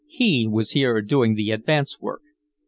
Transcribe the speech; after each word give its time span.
He 0.07 0.47
was 0.47 0.71
here 0.71 0.99
doing 1.03 1.35
the 1.35 1.51
advance 1.51 2.01
work. 2.01 2.23